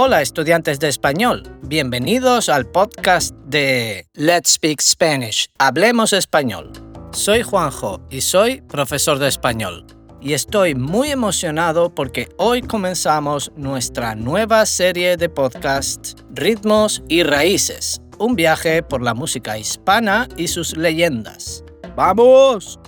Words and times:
Hola 0.00 0.22
estudiantes 0.22 0.78
de 0.78 0.86
español, 0.86 1.42
bienvenidos 1.62 2.48
al 2.48 2.66
podcast 2.66 3.34
de 3.46 4.06
Let's 4.14 4.50
Speak 4.50 4.80
Spanish, 4.80 5.48
Hablemos 5.58 6.12
Español. 6.12 6.70
Soy 7.10 7.42
Juanjo 7.42 8.00
y 8.08 8.20
soy 8.20 8.60
profesor 8.60 9.18
de 9.18 9.26
español. 9.26 9.84
Y 10.20 10.34
estoy 10.34 10.76
muy 10.76 11.10
emocionado 11.10 11.92
porque 11.92 12.28
hoy 12.36 12.62
comenzamos 12.62 13.50
nuestra 13.56 14.14
nueva 14.14 14.66
serie 14.66 15.16
de 15.16 15.28
podcast 15.28 16.20
Ritmos 16.32 17.02
y 17.08 17.24
Raíces, 17.24 18.00
un 18.20 18.36
viaje 18.36 18.84
por 18.84 19.02
la 19.02 19.14
música 19.14 19.58
hispana 19.58 20.28
y 20.36 20.46
sus 20.46 20.76
leyendas. 20.76 21.64
¡Vamos! 21.96 22.78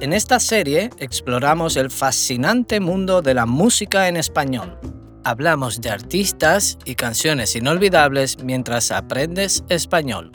En 0.00 0.14
esta 0.14 0.40
serie 0.40 0.88
exploramos 0.98 1.76
el 1.76 1.90
fascinante 1.90 2.80
mundo 2.80 3.20
de 3.20 3.34
la 3.34 3.44
música 3.44 4.08
en 4.08 4.16
español 4.16 4.78
hablamos 5.28 5.80
de 5.82 5.90
artistas 5.90 6.78
y 6.86 6.94
canciones 6.94 7.54
inolvidables 7.54 8.42
mientras 8.42 8.90
aprendes 8.90 9.62
español. 9.68 10.32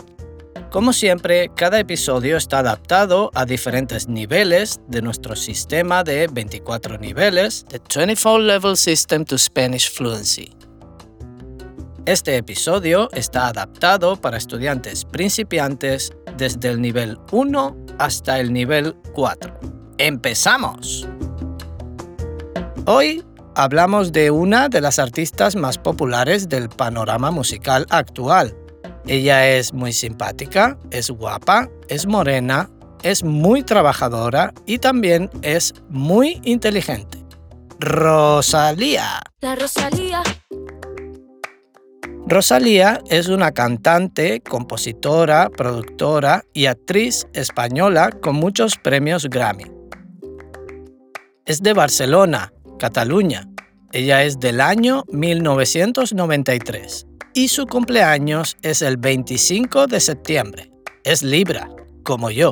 Como 0.69 0.93
siempre, 0.93 1.49
cada 1.55 1.79
episodio 1.79 2.37
está 2.37 2.59
adaptado 2.59 3.31
a 3.33 3.45
diferentes 3.45 4.07
niveles 4.07 4.79
de 4.87 5.01
nuestro 5.01 5.35
sistema 5.35 6.03
de 6.03 6.27
24 6.27 6.97
niveles, 6.99 7.65
The 7.69 7.79
24 7.79 8.39
Level 8.39 8.77
System 8.77 9.25
to 9.25 9.37
Spanish 9.37 9.91
Fluency. 9.91 10.51
Este 12.05 12.37
episodio 12.37 13.09
está 13.13 13.47
adaptado 13.47 14.15
para 14.15 14.37
estudiantes 14.37 15.05
principiantes 15.05 16.11
desde 16.37 16.69
el 16.69 16.81
nivel 16.81 17.17
1 17.31 17.77
hasta 17.97 18.39
el 18.39 18.53
nivel 18.53 18.95
4. 19.13 19.59
¡Empezamos! 19.97 21.07
Hoy 22.85 23.23
hablamos 23.55 24.11
de 24.11 24.31
una 24.31 24.69
de 24.69 24.81
las 24.81 24.99
artistas 24.99 25.55
más 25.55 25.77
populares 25.77 26.49
del 26.49 26.69
panorama 26.69 27.31
musical 27.31 27.85
actual. 27.89 28.55
Ella 29.05 29.47
es 29.47 29.73
muy 29.73 29.93
simpática, 29.93 30.77
es 30.91 31.09
guapa, 31.09 31.69
es 31.87 32.05
morena, 32.05 32.69
es 33.03 33.23
muy 33.23 33.63
trabajadora 33.63 34.53
y 34.65 34.79
también 34.79 35.29
es 35.41 35.73
muy 35.89 36.39
inteligente. 36.43 37.23
Rosalía. 37.79 39.21
La 39.41 39.55
Rosalía. 39.55 40.23
Rosalía 42.25 43.01
es 43.09 43.27
una 43.27 43.51
cantante, 43.51 44.39
compositora, 44.39 45.49
productora 45.49 46.45
y 46.53 46.67
actriz 46.67 47.27
española 47.33 48.11
con 48.11 48.37
muchos 48.37 48.77
premios 48.77 49.29
Grammy. 49.29 49.65
Es 51.45 51.61
de 51.61 51.73
Barcelona, 51.73 52.53
Cataluña. 52.83 53.47
Ella 53.93 54.25
es 54.25 54.41
del 54.41 54.59
año 54.59 55.05
1993 55.07 57.07
y 57.33 57.47
su 57.47 57.65
cumpleaños 57.65 58.57
es 58.61 58.81
el 58.81 58.97
25 58.97 59.87
de 59.87 60.01
septiembre. 60.01 60.69
Es 61.05 61.23
Libra, 61.23 61.69
como 62.03 62.29
yo. 62.29 62.51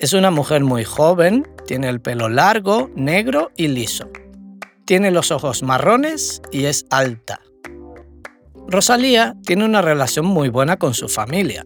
Es 0.00 0.14
una 0.14 0.32
mujer 0.32 0.64
muy 0.64 0.82
joven, 0.82 1.46
tiene 1.64 1.90
el 1.90 2.00
pelo 2.00 2.28
largo, 2.28 2.90
negro 2.96 3.52
y 3.56 3.68
liso. 3.68 4.10
Tiene 4.84 5.12
los 5.12 5.30
ojos 5.30 5.62
marrones 5.62 6.42
y 6.50 6.64
es 6.64 6.84
alta. 6.90 7.40
Rosalía 8.66 9.36
tiene 9.46 9.64
una 9.64 9.80
relación 9.80 10.26
muy 10.26 10.48
buena 10.48 10.76
con 10.76 10.92
su 10.92 11.08
familia. 11.08 11.64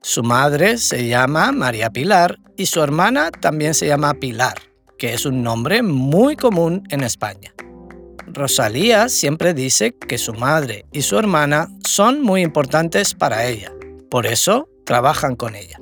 Su 0.00 0.22
madre 0.22 0.78
se 0.78 1.08
llama 1.08 1.50
María 1.50 1.90
Pilar 1.90 2.38
y 2.56 2.66
su 2.66 2.80
hermana 2.80 3.32
también 3.32 3.74
se 3.74 3.88
llama 3.88 4.14
Pilar 4.14 4.69
que 5.00 5.14
es 5.14 5.24
un 5.24 5.42
nombre 5.42 5.82
muy 5.82 6.36
común 6.36 6.84
en 6.90 7.02
España. 7.02 7.54
Rosalía 8.26 9.08
siempre 9.08 9.54
dice 9.54 9.96
que 9.96 10.18
su 10.18 10.34
madre 10.34 10.84
y 10.92 11.00
su 11.00 11.18
hermana 11.18 11.68
son 11.88 12.20
muy 12.20 12.42
importantes 12.42 13.14
para 13.14 13.46
ella, 13.46 13.72
por 14.10 14.26
eso 14.26 14.68
trabajan 14.84 15.36
con 15.36 15.56
ella. 15.56 15.78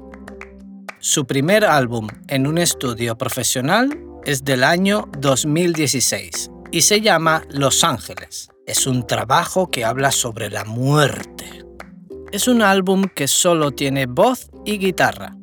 Su 1.01 1.27
primer 1.27 1.65
álbum 1.65 2.06
en 2.29 2.47
un 2.47 2.59
estudio 2.59 3.19
profesional 3.19 3.91
es 4.25 4.45
del 4.45 4.62
año 4.62 5.09
2016 5.19 6.50
y 6.71 6.83
se 6.83 7.00
llama 7.00 7.43
Los 7.50 7.83
Ángeles. 7.83 8.50
Es 8.67 8.87
un 8.87 9.05
trabajo 9.05 9.69
que 9.69 9.85
habla 9.85 10.12
sobre 10.12 10.49
la 10.49 10.65
muerte. 10.65 11.65
Es 12.31 12.47
un 12.47 12.62
álbum 12.62 13.06
que 13.15 13.27
solo 13.27 13.73
tiene 13.73 14.06
voz 14.06 14.49
y 14.65 14.79
guitarra. 14.79 15.37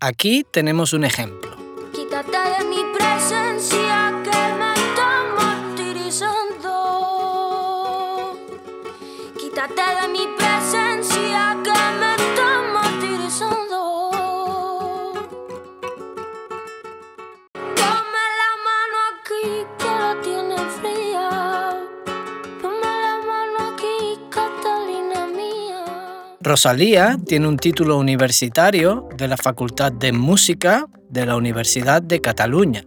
Aquí 0.00 0.46
tenemos 0.50 0.94
un 0.94 1.04
ejemplo. 1.04 1.49
De 2.30 2.64
mi 2.64 2.84
presencia 2.92 4.19
Rosalía 26.42 27.18
tiene 27.26 27.46
un 27.48 27.58
título 27.58 27.98
universitario 27.98 29.06
de 29.14 29.28
la 29.28 29.36
Facultad 29.36 29.92
de 29.92 30.10
Música 30.12 30.86
de 31.10 31.26
la 31.26 31.36
Universidad 31.36 32.00
de 32.00 32.22
Cataluña. 32.22 32.86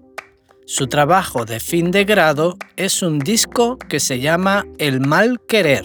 Su 0.65 0.87
trabajo 0.87 1.45
de 1.45 1.59
fin 1.59 1.91
de 1.91 2.03
grado 2.03 2.57
es 2.77 3.03
un 3.03 3.19
disco 3.19 3.77
que 3.77 3.99
se 3.99 4.19
llama 4.19 4.65
El 4.79 5.01
Mal 5.01 5.39
Querer. 5.47 5.83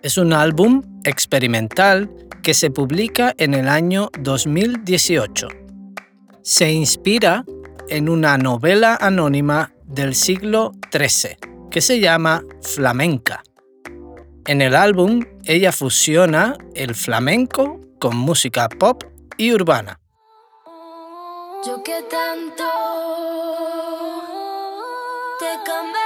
Es 0.00 0.16
un 0.16 0.32
álbum 0.32 0.82
experimental 1.02 2.08
que 2.44 2.54
se 2.54 2.70
publica 2.70 3.34
en 3.36 3.54
el 3.54 3.66
año 3.66 4.10
2018. 4.20 5.48
Se 6.42 6.70
inspira 6.70 7.44
en 7.88 8.08
una 8.08 8.38
novela 8.38 8.96
anónima 9.00 9.72
del 9.86 10.14
siglo 10.14 10.70
XIII 10.92 11.36
que 11.68 11.80
se 11.80 11.98
llama 11.98 12.44
Flamenca. 12.62 13.42
En 14.46 14.62
el 14.62 14.76
álbum 14.76 15.24
ella 15.48 15.72
fusiona 15.72 16.58
el 16.74 16.94
flamenco 16.94 17.80
con 17.98 18.14
música 18.14 18.68
pop 18.68 19.02
y 19.38 19.54
urbana. 19.54 19.98
Yo 21.66 21.82
que 21.82 22.02
tanto 22.02 22.64
te 25.38 25.46
cambié. 25.64 25.98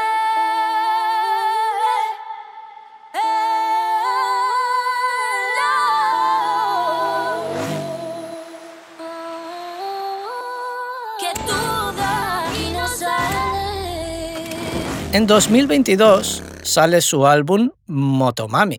En 15.12 15.26
2022 15.26 16.42
sale 16.62 17.00
su 17.00 17.26
álbum 17.26 17.70
Motomami. 17.86 18.78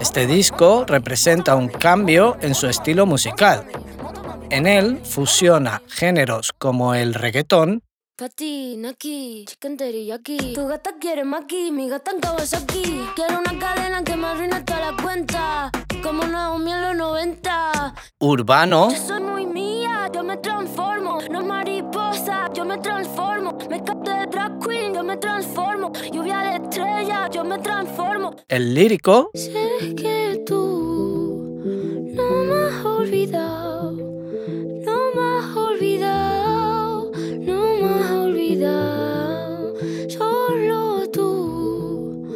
Este 0.00 0.26
disco 0.26 0.84
representa 0.86 1.56
un 1.56 1.68
cambio 1.68 2.36
en 2.40 2.54
su 2.54 2.66
estilo 2.66 3.06
musical. 3.06 3.66
En 4.50 4.66
él 4.66 5.00
fusiona 5.04 5.82
géneros 5.88 6.52
como 6.58 6.94
el 6.94 7.14
reggaetón, 7.14 7.82
Pati, 8.18 8.78
Naki, 8.78 9.44
chicken 9.46 9.76
teriyaki. 9.76 10.54
Tu 10.54 10.66
gata 10.66 10.92
quiere 10.98 11.22
maki, 11.22 11.70
mi 11.70 11.86
gata 11.86 12.12
en 12.12 12.20
Kawasaki. 12.20 13.04
Quiero 13.14 13.40
una 13.40 13.58
cadena 13.58 14.02
que 14.02 14.16
me 14.16 14.26
arruine 14.28 14.62
toda 14.62 14.90
la 14.90 15.02
cuenta. 15.02 15.70
Como 16.02 16.24
Naomi 16.24 16.72
en 16.72 16.80
los 16.80 16.96
90. 16.96 17.94
urbano 18.20 18.88
Yo 18.90 18.96
soy 18.96 19.20
muy 19.20 19.44
mía, 19.44 20.08
yo 20.14 20.22
me 20.22 20.38
transformo. 20.38 21.18
No 21.30 21.40
es 21.40 21.46
mariposa, 21.46 22.50
yo 22.54 22.64
me 22.64 22.78
transformo. 22.78 23.58
Me 23.68 23.84
capté 23.84 24.12
de 24.12 24.26
drag 24.28 24.60
queen, 24.60 24.94
yo 24.94 25.04
me 25.04 25.18
transformo. 25.18 25.92
Lluvia 26.10 26.38
de 26.38 26.55
estrella, 26.55 26.55
yo 27.36 27.44
me 27.44 27.58
transformo. 27.58 28.34
el 28.48 28.72
lírico 28.72 29.30
Sé 29.34 29.94
que 29.94 30.42
tú 30.46 31.60
no 32.14 32.28
me 32.48 32.56
has 32.64 32.84
olvidado, 32.86 33.92
no 33.92 34.98
me 35.14 35.22
has 35.36 35.54
olvidado, 35.54 37.12
no 37.40 37.60
me 37.82 37.88
has 37.90 38.10
olvidado. 38.10 39.74
Solo 40.08 41.10
tú 41.10 42.26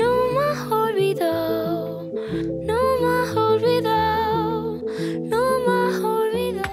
no 0.00 0.10
me 0.34 0.42
has 0.52 0.70
olvidado, 0.70 2.12
no 2.70 2.80
me 3.02 3.08
has 3.22 3.36
olvidado, 3.36 4.82
no 5.32 5.42
me 5.66 5.74
has 5.88 6.00
olvidado. 6.00 6.70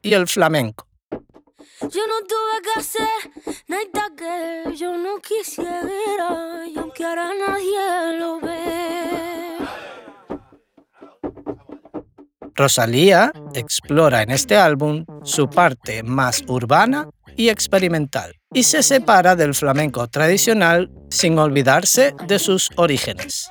y 0.00 0.14
el 0.14 0.26
flamenco. 0.26 0.93
Yo 1.94 2.00
no 2.08 2.26
tuve 2.26 2.60
que 2.64 2.80
hacer 2.80 3.54
nada 3.68 4.10
que 4.16 4.76
yo 4.76 4.98
no 4.98 5.20
quisiera 5.20 6.66
y 6.66 6.76
aunque 6.76 7.04
ahora 7.04 7.30
nadie 7.46 8.18
lo 8.18 8.40
ve. 8.40 9.58
Rosalía 12.56 13.32
explora 13.54 14.22
en 14.22 14.32
este 14.32 14.56
álbum 14.56 15.04
su 15.22 15.48
parte 15.48 16.02
más 16.02 16.42
urbana 16.48 17.08
y 17.36 17.48
experimental 17.48 18.40
y 18.52 18.64
se 18.64 18.82
separa 18.82 19.36
del 19.36 19.54
flamenco 19.54 20.08
tradicional 20.08 20.90
sin 21.10 21.38
olvidarse 21.38 22.12
de 22.26 22.40
sus 22.40 22.70
orígenes. 22.74 23.48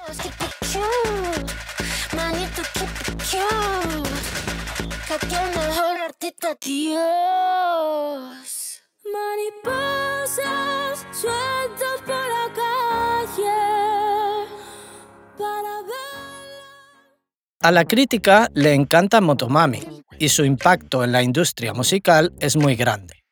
A 17.66 17.72
la 17.72 17.86
crítica 17.86 18.50
le 18.54 18.74
encanta 18.74 19.22
Motomami 19.22 19.80
y 20.20 20.28
su 20.28 20.44
impacto 20.44 21.04
en 21.06 21.14
la 21.14 21.24
industria 21.24 21.74
musical 21.74 22.34
es 22.42 22.58
muy 22.58 22.76
grande. 22.76 23.24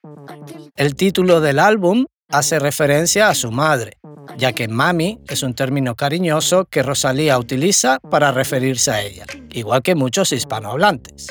El 0.77 0.95
título 0.95 1.41
del 1.41 1.59
álbum 1.59 2.05
hace 2.29 2.57
referencia 2.57 3.27
a 3.27 3.35
su 3.35 3.51
madre, 3.51 3.97
ya 4.37 4.53
que 4.53 4.69
mami 4.69 5.19
es 5.27 5.43
un 5.43 5.53
término 5.53 5.95
cariñoso 5.95 6.63
que 6.63 6.81
Rosalía 6.81 7.37
utiliza 7.37 7.99
para 8.09 8.31
referirse 8.31 8.91
a 8.91 9.01
ella, 9.01 9.25
igual 9.49 9.81
que 9.81 9.95
muchos 9.95 10.31
hispanohablantes. 10.31 11.27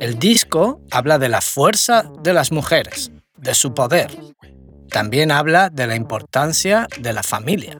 El 0.00 0.18
disco 0.18 0.80
habla 0.90 1.20
de 1.20 1.28
la 1.28 1.40
fuerza 1.40 2.10
de 2.24 2.32
las 2.32 2.50
mujeres, 2.50 3.12
de 3.36 3.54
su 3.54 3.74
poder. 3.74 4.16
También 4.90 5.30
habla 5.30 5.70
de 5.70 5.86
la 5.86 5.96
importancia 5.96 6.86
de 7.00 7.12
la 7.12 7.22
familia. 7.22 7.78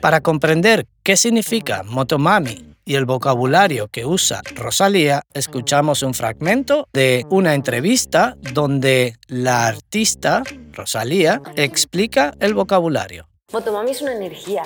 Para 0.00 0.20
comprender 0.20 0.86
qué 1.02 1.16
significa 1.16 1.82
Motomami 1.82 2.76
y 2.84 2.94
el 2.94 3.04
vocabulario 3.04 3.88
que 3.88 4.06
usa 4.06 4.40
Rosalía, 4.54 5.22
escuchamos 5.34 6.02
un 6.02 6.14
fragmento 6.14 6.88
de 6.92 7.26
una 7.28 7.54
entrevista 7.54 8.36
donde 8.54 9.16
la 9.26 9.66
artista, 9.66 10.42
Rosalía, 10.72 11.42
explica 11.56 12.32
el 12.40 12.54
vocabulario. 12.54 13.28
Motomami 13.52 13.90
es 13.90 14.00
una 14.00 14.14
energía. 14.14 14.62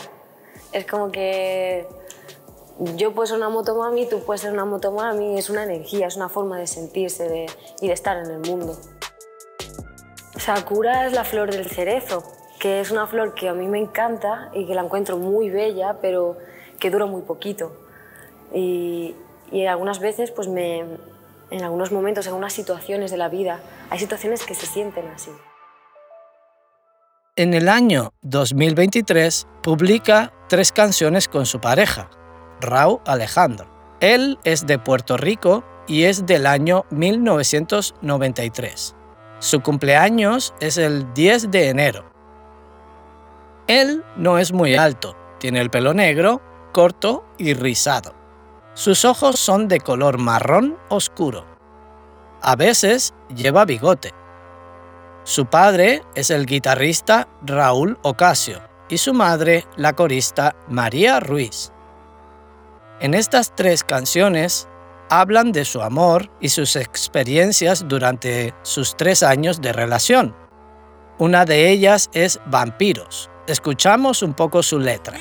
Es 0.72 0.86
como 0.86 1.10
que 1.10 1.86
yo 2.96 3.12
puedo 3.12 3.26
ser 3.26 3.36
una 3.38 3.48
motomami, 3.48 4.06
tú 4.06 4.20
puedes 4.20 4.40
ser 4.40 4.52
una 4.52 4.64
motomami, 4.64 5.38
es 5.38 5.50
una 5.50 5.64
energía, 5.64 6.06
es 6.06 6.16
una 6.16 6.28
forma 6.28 6.58
de 6.58 6.66
sentirse 6.66 7.46
y 7.80 7.86
de 7.88 7.92
estar 7.92 8.16
en 8.16 8.30
el 8.30 8.38
mundo. 8.38 8.78
Sakura 10.44 11.06
es 11.06 11.12
la 11.12 11.22
flor 11.22 11.52
del 11.52 11.70
cerezo, 11.70 12.24
que 12.58 12.80
es 12.80 12.90
una 12.90 13.06
flor 13.06 13.34
que 13.34 13.48
a 13.48 13.54
mí 13.54 13.68
me 13.68 13.78
encanta 13.78 14.50
y 14.52 14.66
que 14.66 14.74
la 14.74 14.82
encuentro 14.82 15.16
muy 15.16 15.50
bella, 15.50 15.98
pero 16.02 16.36
que 16.80 16.90
dura 16.90 17.06
muy 17.06 17.22
poquito. 17.22 17.76
Y, 18.52 19.14
algunas 19.68 20.00
veces, 20.00 20.32
pues 20.32 20.48
me, 20.48 20.80
en 21.50 21.62
algunos 21.62 21.92
momentos, 21.92 22.26
en 22.26 22.30
algunas 22.30 22.54
situaciones 22.54 23.12
de 23.12 23.18
la 23.18 23.28
vida, 23.28 23.60
hay 23.88 24.00
situaciones 24.00 24.44
que 24.44 24.56
se 24.56 24.66
sienten 24.66 25.06
así. 25.14 25.30
En 27.36 27.54
el 27.54 27.68
año 27.68 28.12
2023 28.22 29.46
publica 29.62 30.32
tres 30.48 30.72
canciones 30.72 31.28
con 31.28 31.46
su 31.46 31.60
pareja, 31.60 32.10
Raúl 32.60 32.98
Alejandro. 33.06 33.68
Él 34.00 34.40
es 34.42 34.66
de 34.66 34.80
Puerto 34.80 35.16
Rico 35.16 35.62
y 35.86 36.02
es 36.02 36.26
del 36.26 36.46
año 36.46 36.84
1993. 36.90 38.96
Su 39.42 39.60
cumpleaños 39.60 40.54
es 40.60 40.78
el 40.78 41.12
10 41.14 41.50
de 41.50 41.68
enero. 41.68 42.04
Él 43.66 44.04
no 44.14 44.38
es 44.38 44.52
muy 44.52 44.76
alto, 44.76 45.16
tiene 45.40 45.60
el 45.60 45.68
pelo 45.68 45.94
negro, 45.94 46.40
corto 46.70 47.24
y 47.38 47.52
rizado. 47.52 48.14
Sus 48.74 49.04
ojos 49.04 49.40
son 49.40 49.66
de 49.66 49.80
color 49.80 50.18
marrón 50.18 50.78
oscuro. 50.90 51.44
A 52.40 52.54
veces 52.54 53.14
lleva 53.34 53.64
bigote. 53.64 54.12
Su 55.24 55.46
padre 55.46 56.04
es 56.14 56.30
el 56.30 56.46
guitarrista 56.46 57.26
Raúl 57.44 57.98
Ocasio 58.02 58.60
y 58.88 58.98
su 58.98 59.12
madre 59.12 59.66
la 59.74 59.94
corista 59.94 60.54
María 60.68 61.18
Ruiz. 61.18 61.72
En 63.00 63.12
estas 63.12 63.56
tres 63.56 63.82
canciones 63.82 64.68
hablan 65.20 65.52
de 65.52 65.66
su 65.66 65.82
amor 65.82 66.30
y 66.40 66.48
sus 66.48 66.74
experiencias 66.74 67.84
durante 67.86 68.54
sus 68.62 68.96
tres 68.96 69.22
años 69.22 69.60
de 69.60 69.74
relación. 69.74 70.34
Una 71.18 71.44
de 71.44 71.68
ellas 71.68 72.08
es 72.14 72.40
Vampiros. 72.46 73.30
Escuchamos 73.46 74.22
un 74.22 74.32
poco 74.32 74.62
su 74.62 74.78
letra. 74.78 75.18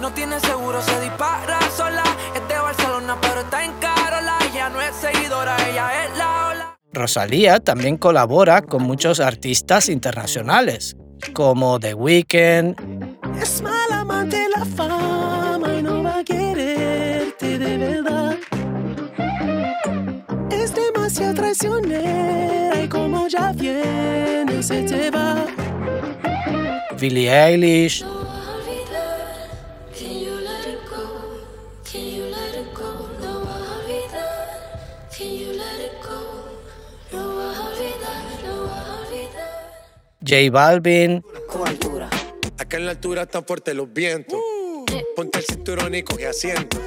No 0.00 0.14
tiene 0.14 0.40
seguro, 0.40 0.80
se 0.80 1.00
dispara 1.00 1.60
sola. 1.76 2.02
Es 2.34 2.48
de 2.48 2.58
Barcelona, 2.58 3.18
pero 3.20 3.40
está 3.40 3.62
en 3.62 3.72
Carola. 3.74 4.38
Ella 4.50 4.70
no 4.70 4.80
es 4.80 4.94
seguidora, 4.96 5.56
ella 5.68 6.04
es 6.04 6.16
la 6.16 6.48
ola. 6.48 6.77
Rosalía 6.98 7.60
también 7.60 7.96
colabora 7.96 8.62
con 8.62 8.82
muchos 8.82 9.20
artistas 9.20 9.88
internacionales, 9.88 10.96
como 11.32 11.78
The 11.78 11.94
Weeknd. 11.94 12.74
Es 13.40 13.62
mala 13.62 14.00
amante 14.00 14.46
la 14.54 14.64
fama 14.64 15.74
y 15.78 15.82
no 15.82 16.02
va 16.02 16.18
a 16.18 16.24
quererte 16.24 17.58
de 17.58 17.78
verdad. 17.78 18.36
Es 20.50 20.74
demasiado 20.74 21.34
traicionera 21.34 22.82
y 22.82 22.88
como 22.88 23.28
ya 23.28 23.52
viene 23.52 24.62
se 24.62 24.82
te 24.82 25.10
va. 25.10 25.46
Billie 26.98 27.30
Eilish. 27.30 28.04
J 40.28 40.50
Balvin. 40.50 41.24
Acá 42.58 42.76
en 42.76 42.84
la 42.84 42.90
altura 42.90 43.22
están 43.22 43.46
fuertes 43.46 43.74
los 43.74 43.90
vientos. 43.90 44.38
Ponte 45.16 45.38
el 45.38 45.44
cinturón 45.46 45.94
y 45.94 46.02
coge 46.02 46.26
asiento. 46.26 46.78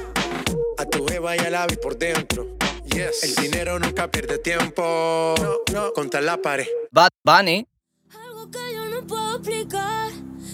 A 0.78 0.84
tu 0.84 1.04
jeva 1.08 1.36
y 1.36 1.40
al 1.40 1.56
ave 1.56 1.76
por 1.76 1.98
dentro. 1.98 2.56
Yes. 2.84 3.24
El 3.24 3.34
dinero 3.34 3.80
nunca 3.80 4.08
pierde 4.08 4.38
tiempo. 4.38 5.34
No, 5.40 5.56
no. 5.72 5.92
Contra 5.92 6.20
la 6.20 6.36
pared. 6.36 6.66
Bad 6.92 7.08
Bunny. 7.24 7.66
Algo 8.14 8.48
que 8.48 8.74
yo 8.74 8.84
no 8.86 9.04
puedo 9.08 9.36
explicar. 9.36 10.12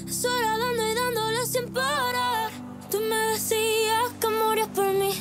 Sola 0.09 0.57
dando 0.57 0.91
y 0.91 0.95
dándole 0.95 1.47
sin 1.47 1.67
parar. 1.71 2.51
Tú 2.91 3.01
me 3.01 3.17
decías 3.33 4.13
que 4.19 4.29
morías 4.29 4.69
por 4.69 4.87
mí. 4.87 5.13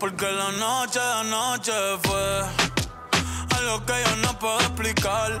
Porque 0.00 0.26
la 0.26 0.50
noche 0.50 0.98
de 0.98 1.12
anoche 1.12 1.72
fue 2.02 2.42
algo 3.58 3.86
que 3.86 3.92
yo 3.92 4.16
no 4.22 4.38
puedo 4.40 4.58
explicar 4.58 5.40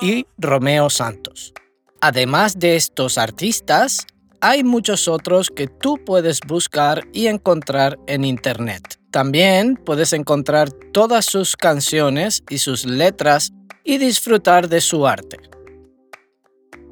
Y 0.00 0.26
Romeo 0.38 0.90
Santos. 0.90 1.52
Además 2.00 2.58
de 2.58 2.76
estos 2.76 3.18
artistas, 3.18 4.06
hay 4.40 4.62
muchos 4.62 5.08
otros 5.08 5.50
que 5.54 5.66
tú 5.66 5.98
puedes 6.04 6.40
buscar 6.46 7.02
y 7.12 7.26
encontrar 7.26 7.98
en 8.06 8.24
Internet. 8.24 9.00
También 9.10 9.74
puedes 9.74 10.12
encontrar 10.12 10.70
todas 10.92 11.24
sus 11.24 11.56
canciones 11.56 12.44
y 12.48 12.58
sus 12.58 12.86
letras 12.86 13.52
y 13.82 13.98
disfrutar 13.98 14.68
de 14.68 14.80
su 14.80 15.06
arte. 15.06 15.38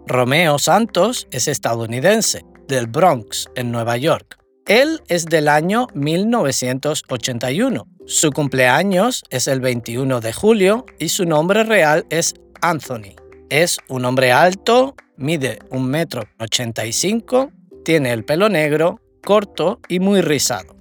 Romeo 0.07 0.59
Santos 0.59 1.28
es 1.31 1.47
estadounidense, 1.47 2.45
del 2.66 2.87
Bronx, 2.87 3.49
en 3.55 3.71
Nueva 3.71 3.97
York. 3.97 4.38
Él 4.66 5.00
es 5.06 5.26
del 5.26 5.46
año 5.49 5.87
1981. 5.94 7.87
Su 8.04 8.32
cumpleaños 8.32 9.23
es 9.30 9.46
el 9.46 9.61
21 9.61 10.20
de 10.20 10.32
julio 10.32 10.87
y 10.99 11.08
su 11.08 11.25
nombre 11.25 11.62
real 11.62 12.04
es 12.11 12.35
Anthony. 12.61 13.14
Es 13.49 13.78
un 13.88 14.04
hombre 14.04 14.32
alto, 14.32 14.96
mide 15.16 15.61
1,85 15.70 17.42
m, 17.42 17.52
tiene 17.85 18.12
el 18.12 18.25
pelo 18.25 18.49
negro, 18.49 19.00
corto 19.25 19.80
y 19.88 20.00
muy 20.00 20.20
rizado. 20.20 20.75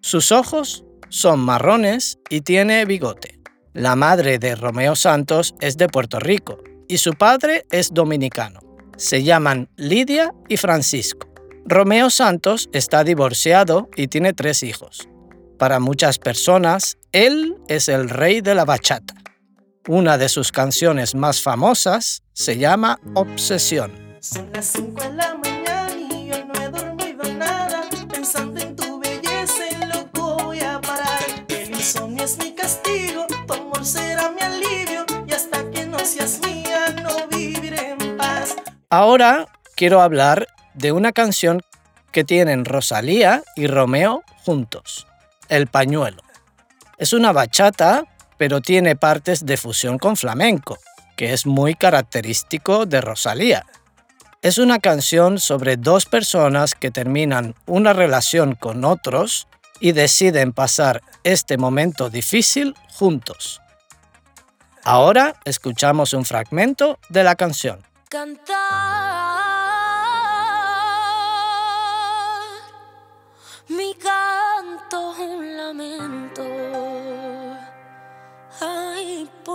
Sus 0.00 0.30
ojos 0.30 0.84
son 1.08 1.40
marrones 1.40 2.20
y 2.30 2.42
tiene 2.42 2.84
bigote. 2.84 3.40
La 3.72 3.96
madre 3.96 4.38
de 4.38 4.54
Romeo 4.54 4.94
Santos 4.94 5.56
es 5.60 5.76
de 5.76 5.88
Puerto 5.88 6.20
Rico 6.20 6.58
y 6.86 6.98
su 6.98 7.14
padre 7.14 7.64
es 7.72 7.92
dominicano. 7.92 8.60
Se 8.96 9.24
llaman 9.24 9.68
Lidia 9.76 10.32
y 10.48 10.58
Francisco. 10.58 11.31
Romeo 11.64 12.10
Santos 12.10 12.68
está 12.72 13.04
divorciado 13.04 13.88
y 13.96 14.08
tiene 14.08 14.32
tres 14.32 14.62
hijos. 14.62 15.08
Para 15.58 15.78
muchas 15.78 16.18
personas, 16.18 16.98
él 17.12 17.56
es 17.68 17.88
el 17.88 18.08
rey 18.08 18.40
de 18.40 18.54
la 18.54 18.64
bachata. 18.64 19.14
Una 19.88 20.18
de 20.18 20.28
sus 20.28 20.50
canciones 20.50 21.14
más 21.14 21.40
famosas 21.40 22.22
se 22.32 22.58
llama 22.58 22.98
Obsesión. 23.14 23.92
Son 24.20 24.50
las 24.52 24.72
de 24.72 24.82
la 25.14 25.36
mañana 25.36 25.92
y 26.10 26.28
yo 26.28 26.44
no 26.44 26.54
he 26.60 26.68
dormido 26.68 27.22
nada. 27.34 27.82
Ahora 38.90 39.48
quiero 39.74 40.02
hablar 40.02 40.46
de 40.74 40.92
una 40.92 41.12
canción 41.12 41.62
que 42.12 42.24
tienen 42.24 42.64
Rosalía 42.64 43.42
y 43.56 43.66
Romeo 43.66 44.22
juntos, 44.44 45.06
El 45.48 45.66
pañuelo. 45.66 46.22
Es 46.98 47.12
una 47.12 47.32
bachata, 47.32 48.04
pero 48.36 48.60
tiene 48.60 48.96
partes 48.96 49.44
de 49.44 49.56
fusión 49.56 49.98
con 49.98 50.16
flamenco, 50.16 50.78
que 51.16 51.32
es 51.32 51.46
muy 51.46 51.74
característico 51.74 52.86
de 52.86 53.00
Rosalía. 53.00 53.66
Es 54.42 54.58
una 54.58 54.78
canción 54.78 55.38
sobre 55.38 55.76
dos 55.76 56.06
personas 56.06 56.74
que 56.74 56.90
terminan 56.90 57.54
una 57.66 57.92
relación 57.92 58.54
con 58.54 58.84
otros 58.84 59.48
y 59.80 59.92
deciden 59.92 60.52
pasar 60.52 61.02
este 61.24 61.58
momento 61.58 62.10
difícil 62.10 62.74
juntos. 62.94 63.60
Ahora 64.84 65.36
escuchamos 65.44 66.12
un 66.12 66.24
fragmento 66.24 66.98
de 67.08 67.24
la 67.24 67.36
canción. 67.36 67.80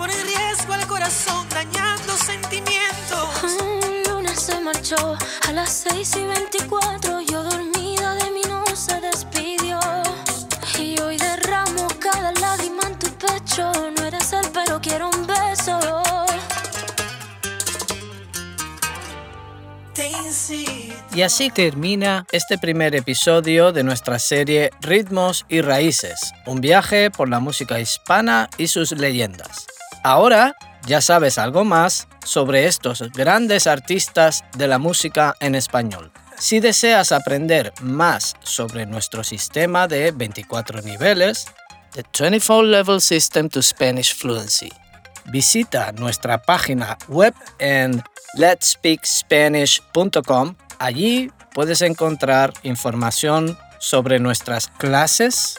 Pone 0.00 0.14
en 0.14 0.26
riesgo 0.28 0.72
al 0.72 0.86
corazón 0.86 1.46
dañando 1.50 2.16
sentimientos. 2.16 3.28
El 3.44 4.10
lunes 4.10 4.40
se 4.40 4.58
marchó 4.58 4.96
a 5.46 5.52
las 5.52 5.70
6 5.92 6.16
y 6.16 6.24
24. 6.24 7.20
Yo 7.20 7.42
dormida 7.42 8.14
de 8.14 8.30
mí 8.30 8.40
no 8.48 8.64
se 8.74 8.98
despidió. 8.98 9.78
Y 10.78 10.98
hoy 11.02 11.18
derramo 11.18 11.86
cada 11.98 12.32
lágrima 12.32 12.84
en 12.86 12.98
tu 12.98 13.08
pecho. 13.10 13.70
No 13.98 14.06
eres 14.06 14.32
él, 14.32 14.46
pero 14.54 14.80
quiero 14.80 15.10
un 15.10 15.26
beso. 15.26 15.78
Y 21.12 21.20
así 21.20 21.50
termina 21.50 22.24
este 22.32 22.56
primer 22.56 22.94
episodio 22.94 23.72
de 23.72 23.82
nuestra 23.82 24.18
serie 24.18 24.70
Ritmos 24.80 25.44
y 25.50 25.60
Raíces, 25.60 26.32
un 26.46 26.62
viaje 26.62 27.10
por 27.10 27.28
la 27.28 27.38
música 27.38 27.78
hispana 27.78 28.48
y 28.56 28.68
sus 28.68 28.92
leyendas. 28.92 29.66
Ahora 30.02 30.56
ya 30.86 31.00
sabes 31.00 31.38
algo 31.38 31.64
más 31.64 32.08
sobre 32.24 32.66
estos 32.66 33.00
grandes 33.12 33.66
artistas 33.66 34.44
de 34.56 34.66
la 34.66 34.78
música 34.78 35.34
en 35.40 35.54
español. 35.54 36.10
Si 36.38 36.60
deseas 36.60 37.12
aprender 37.12 37.74
más 37.82 38.34
sobre 38.42 38.86
nuestro 38.86 39.22
sistema 39.24 39.86
de 39.86 40.12
24 40.12 40.80
niveles, 40.82 41.44
The 41.92 42.04
24 42.18 42.62
Level 42.62 43.00
System 43.00 43.48
to 43.50 43.62
Spanish 43.62 44.16
Fluency, 44.16 44.72
visita 45.26 45.92
nuestra 45.92 46.40
página 46.40 46.96
web 47.08 47.34
en 47.58 48.02
letspeakspanish.com. 48.34 50.54
Allí 50.78 51.30
puedes 51.52 51.82
encontrar 51.82 52.54
información 52.62 53.58
sobre 53.80 54.18
nuestras 54.18 54.68
clases 54.68 55.58